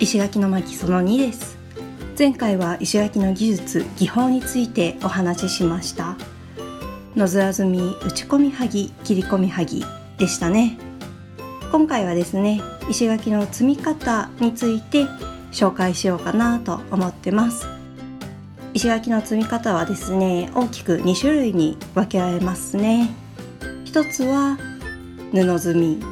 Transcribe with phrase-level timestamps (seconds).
[0.00, 1.58] 石垣の巻その2です。
[2.18, 6.16] 前回は石垣の技術技法についてお話ししました。
[7.14, 9.84] 野面積み打ち込みはぎ切り込みはぎ
[10.16, 10.78] でしたね。
[11.70, 15.04] 今回はですね石垣の積み方について
[15.52, 17.66] 紹介しようかなと思ってます。
[18.72, 23.10] 石垣の積み方はですね大きく2種類に分けられますね。
[23.84, 24.56] 一つは
[25.32, 26.09] 布積み。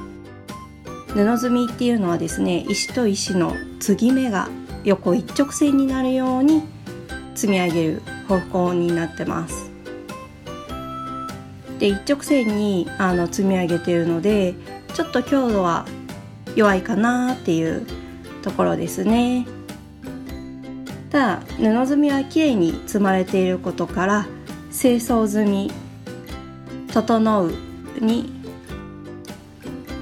[1.15, 4.49] 布積みっていうのはですね石と石の継ぎ目が
[4.85, 6.63] 横一直線になるように
[7.35, 9.71] 積み上げる方向になってます。
[11.79, 14.55] で一直線にあの積み上げているので
[14.95, 15.87] ちょっと強度は
[16.57, 17.87] 弱いかなっていう
[18.43, 19.47] ところですね。
[21.11, 24.27] ただ布積みはきれいに積まれていることから
[24.71, 25.71] 清掃済み
[26.93, 27.53] 整う
[28.01, 28.38] に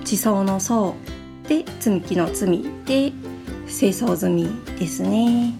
[0.06, 0.95] 地層の層
[1.48, 3.12] で積み木の積みで
[3.67, 5.53] 清掃済みですね。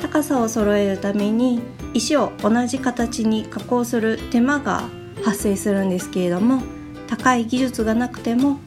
[0.00, 1.60] 高さを揃えるために
[1.92, 4.88] 石を同じ形に加工する手間が
[5.24, 6.62] 発生するんですけれども
[7.08, 8.60] 高い技術がなくても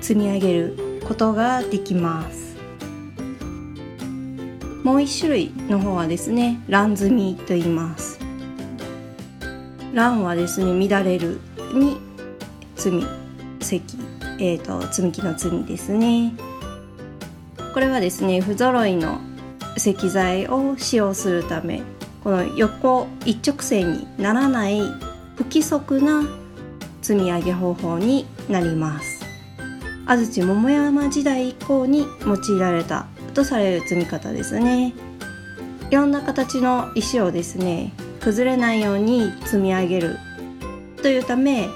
[0.00, 2.56] 積み上げることができます。
[4.82, 8.18] もう一種類の方はですね乱積みと言います。
[9.92, 11.40] 乱はですね乱れる
[11.74, 11.98] に
[12.74, 13.29] 積み。
[13.60, 13.96] 積
[14.38, 16.32] えーと、積み木の積みですね。
[17.72, 19.20] これはですね不揃いの
[19.76, 21.82] 石材を使用するため
[22.24, 24.80] この横一直線にならない
[25.36, 26.24] 不規則な
[27.00, 29.24] 積み上げ方法になります。
[30.06, 34.92] 安土桃山時代以降に用いられたとされる積み方ですね。
[35.90, 40.18] いろんな形の石をですね崩れないように積み上げる
[41.02, 41.68] というため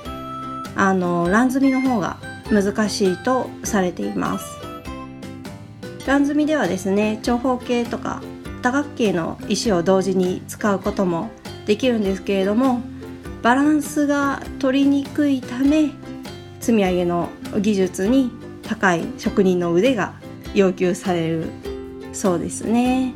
[0.76, 2.18] あの乱積みの方が
[2.50, 4.46] 難しいとされています。
[6.06, 8.22] 乱積みではですね長方形とか
[8.62, 11.30] 多角形の石を同時に使うことも
[11.66, 12.82] できるんですけれども
[13.42, 15.90] バランスが取りにくいため
[16.60, 17.28] 積み上げの
[17.60, 18.30] 技術に
[18.62, 20.14] 高い職人の腕が
[20.54, 21.46] 要求される
[22.12, 23.12] そうですね。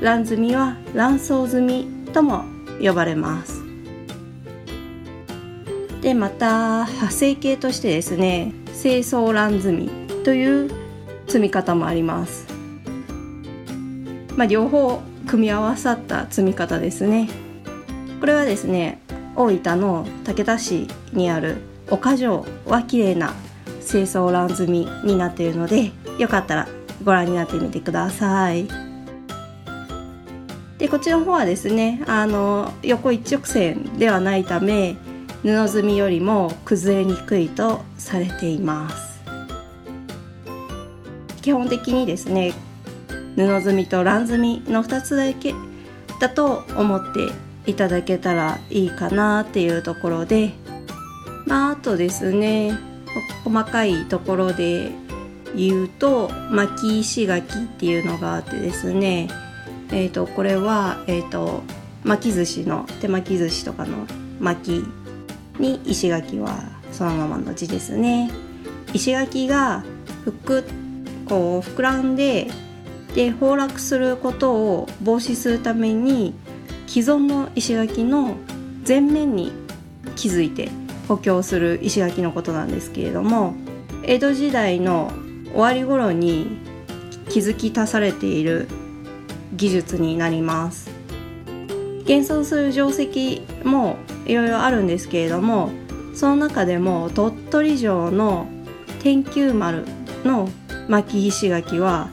[0.00, 2.44] 乱積みは乱層積みとも
[2.80, 3.57] 呼ばれます。
[6.08, 9.90] でまた派生形としてですね清掃乱積み
[10.24, 10.70] という
[11.26, 12.46] 積み方もあります。
[14.34, 17.28] まあ、両方組み合わさった積み方ですね。
[18.20, 19.02] これはですね
[19.36, 21.58] 大分の竹田市にある
[21.90, 23.34] 岡城は綺麗な
[23.86, 26.68] 清掃乱積みになっているのでよかったら
[27.04, 28.66] ご覧になってみてください。
[30.78, 34.96] でこっちの方はですねあの横一直線ではないため
[35.42, 39.08] 布積みよりも崩れにくいとされています。
[41.42, 42.52] 基本的にですね
[43.34, 45.54] 布積みと乱積みの2つだけ
[46.20, 47.28] だと思って
[47.70, 50.52] いただけたらいいかなっていうところで
[51.46, 52.78] まああとですね
[53.44, 54.90] 細かいところで
[55.56, 59.28] 言うと巻き石垣っていうのがあってですね
[59.90, 61.62] えーと、これは、えーと
[62.04, 64.06] 巻き寿司の手巻き寿司とかの
[64.38, 65.07] 巻き
[65.58, 68.30] に石垣はそのままの字ですね。
[68.92, 69.84] 石垣が
[70.24, 70.64] ふく
[71.28, 72.50] こう膨らんで
[73.14, 76.34] で崩落することを防止するために
[76.86, 78.36] 既存の石垣の
[78.86, 79.52] 前面に
[80.16, 80.70] 築いて
[81.06, 83.54] 補強する石垣のことなんですけれども
[84.04, 85.12] 江戸時代の
[85.52, 86.58] 終わり頃に
[87.28, 88.68] 築き足されている
[89.54, 90.90] 技術になります。
[92.04, 93.96] 現存する定石も
[94.28, 95.70] いろいろあるんですけれども
[96.14, 98.46] その中でも鳥取城の
[99.02, 99.84] 天球丸
[100.24, 100.48] の
[100.88, 102.08] 巻き石垣は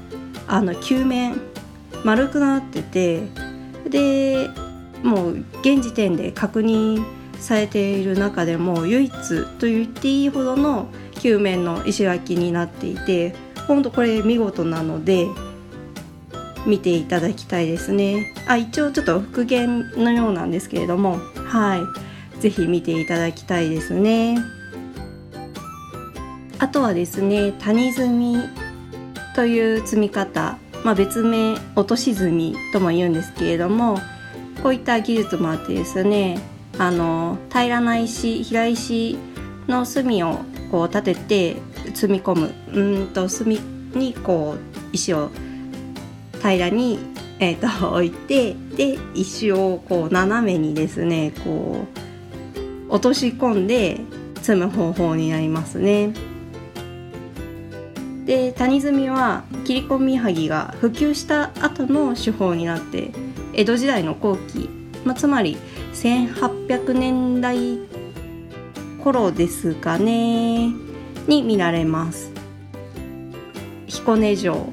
[0.48, 1.40] あの球面
[2.04, 3.22] 丸くなってて
[3.90, 4.50] で
[5.04, 7.04] もう現時点で確認
[7.40, 9.12] されている中でも唯一
[9.60, 10.88] と言っていいほどの
[11.20, 13.36] 球面の石垣になっていて
[13.68, 15.28] ほんとこれ見事なので
[16.66, 18.34] 見ていただきたいですね。
[18.48, 22.05] あ一応ちょっと復元のようなんですけれどもはい。
[22.46, 24.38] ぜひ見ていただきたいですね。
[26.60, 28.38] あとはですね谷積み
[29.36, 33.98] という積み方、まあ、別名落とし積みとも言うんですけれども
[34.62, 36.40] こういった技術もあってですね
[36.78, 39.18] あの平らな石平石
[39.68, 40.38] の隅を
[40.70, 41.56] こう立てて
[41.96, 43.60] 積み込むうんと隅
[43.96, 45.32] にこう石を
[46.44, 47.00] 平らに、
[47.40, 52.05] えーと置いてで石をこう斜めにですねこう
[52.96, 54.00] 落とし込んで
[54.42, 56.14] 積む方法になりますね。
[58.26, 63.12] で谷積みは切り込みはぎが普及した後の手法になって
[63.54, 64.70] 江戸時代の後期、
[65.04, 65.58] まあ、つまり
[65.94, 67.80] 1800年代
[69.04, 70.70] 頃ですかね
[71.28, 72.32] に見られます。
[73.88, 74.70] 彦根城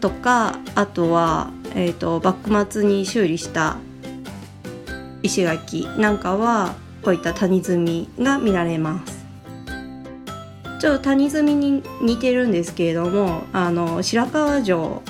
[0.00, 3.78] とかあとは、えーと、幕末に修理した
[5.24, 6.76] 石垣なんかは
[7.06, 9.24] こういった谷積みが見られます。
[10.80, 15.02] ちょっと谷積みに似てるんですけれどもあの白川城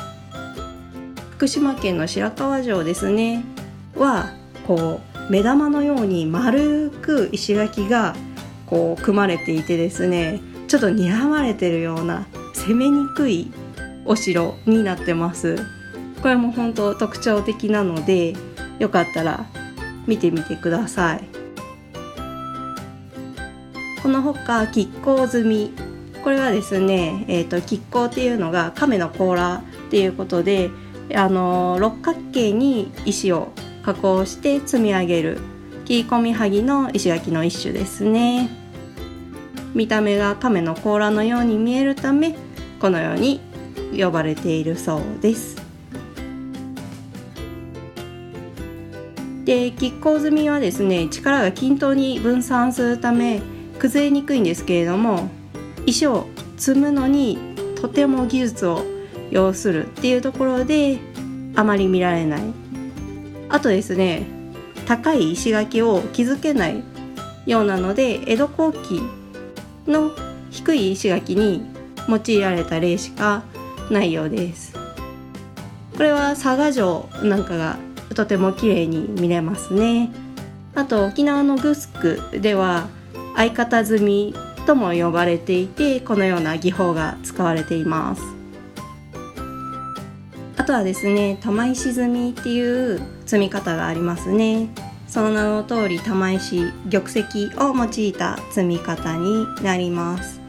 [1.30, 3.46] 福島県の白川城ですね
[3.94, 4.34] は
[4.66, 8.14] こう目玉のように丸く石垣が
[8.66, 13.50] こう組まれていてですねちょっと睨まれてるような攻めにくい
[14.04, 15.56] お城になってます。
[16.20, 18.34] これも本当特徴的なので
[18.78, 19.46] よかったら
[20.06, 21.35] 見てみてください。
[24.06, 25.72] このほか亀甲積み
[26.22, 30.70] これはですね、えーと、亀甲っていうのが亀の甲羅っていうことで
[31.16, 33.48] あの六角形に石を
[33.82, 35.40] 加工して積み上げる
[35.86, 38.48] 切り込みはぎの石垣の一種ですね。
[39.74, 42.36] 見た目が亀の甲羅のように見えるため
[42.80, 43.40] このように
[43.98, 45.56] 呼ばれているそうです。
[49.44, 53.42] で亀甲積みはですね力が均等に分散するため
[53.78, 55.28] 崩れにくいんですけれども
[55.86, 56.26] 石を
[56.56, 57.38] 積むのに
[57.80, 58.82] とても技術を
[59.30, 60.98] 要するっていうところで
[61.54, 62.42] あまり見られない。
[63.48, 64.26] あとですね
[64.86, 66.82] 高い石垣を築けない
[67.46, 69.00] ようなので江戸後期
[69.86, 70.10] の
[70.50, 71.64] 低い石垣に
[72.08, 73.42] 用いられた例しか
[73.90, 74.74] ないようです。
[75.96, 77.78] これは佐賀城なんかが
[78.14, 80.10] とても綺麗に見れますね。
[80.74, 82.88] あと沖縄のグスクでは
[83.36, 84.34] 相方積み
[84.66, 88.22] とも呼ばれていてこのような技法が使われています。
[90.56, 94.68] あとはですね玉石積みっていう積み方がありますね。
[95.06, 97.22] その名の通り玉石玉石
[97.58, 100.40] を用いた積み方になります。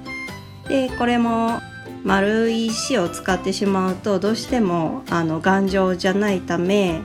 [0.68, 1.60] でこれも
[2.04, 7.02] 丸い石を使ってしまうとどうしてもあの頑丈じゃないため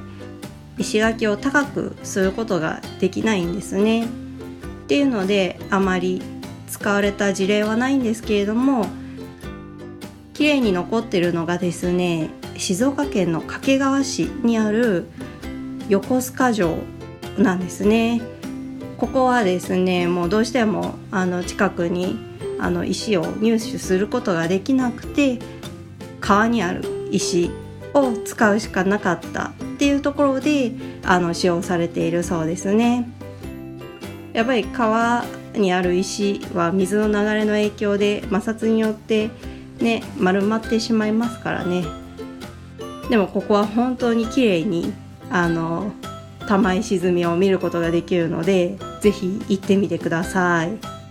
[0.79, 4.22] 石垣を高くすることができないんですね。
[4.83, 6.21] っていうのであまり
[6.69, 8.87] 使われた事例はないんですけれども
[10.35, 15.07] 綺麗に残ってるのがですね静岡県の掛川市にある
[15.89, 16.79] 横須賀城
[17.39, 18.21] なんですね。
[18.99, 22.17] ここはですねもうどうしてもあの近くに
[22.61, 25.41] あの石を入手することができなくて
[26.21, 27.51] 川にある石
[27.95, 30.73] を使うしかなかったっていうところで
[31.05, 33.11] あの使用されているそうですね。
[34.33, 35.25] やっぱり川
[35.55, 39.31] にある石は水の流れの影響で摩擦によって
[39.79, 41.85] ね丸まってしまいますからね
[43.11, 44.93] でもここは本当に綺麗に
[45.31, 45.93] あの
[46.47, 51.03] 玉石積みを見ることができるので是非行ってみてください。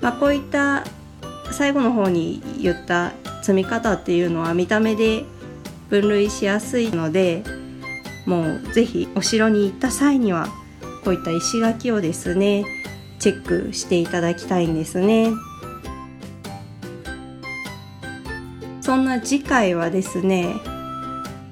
[0.00, 0.84] まあ、こういった
[1.50, 3.12] 最後の方に言った
[3.42, 5.24] 積み方っていうのは見た目で
[5.88, 7.42] 分類しやすいので
[8.26, 10.48] もう是非お城に行った際には
[11.04, 12.64] こういった石垣をですね
[13.18, 15.32] チェックしていただきたいんですね。
[18.80, 20.56] そんな次回はですね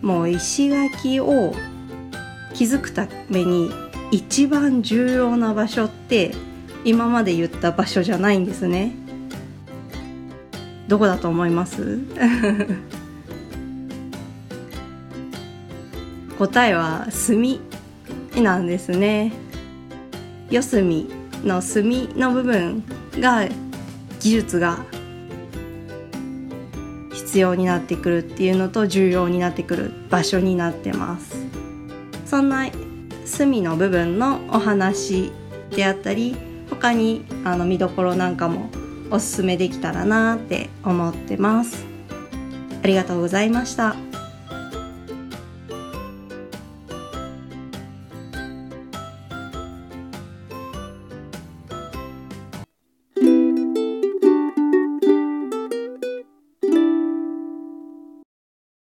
[0.03, 1.55] もう石垣を
[2.55, 3.71] 築くために
[4.11, 6.33] 一番重要な場所って
[6.85, 8.93] 今まで言った場所じゃないんですね。
[10.89, 12.01] どこだと思います？
[16.39, 17.61] 答えは墨
[18.37, 19.33] なんですね。
[20.53, 21.09] 四隅
[21.45, 22.85] の墨の部分
[23.19, 23.49] が
[24.21, 24.85] 技術が
[27.15, 31.35] 必要になってくるっていうのと重要になってくる場所になってます
[32.27, 32.69] そんな
[33.25, 35.33] 隅の部分のお話
[35.71, 36.37] であったり
[36.69, 38.69] 他にあの見どころなんかも
[39.11, 41.87] おすすめできたらなって思ってます
[42.85, 44.12] ありがとうございました。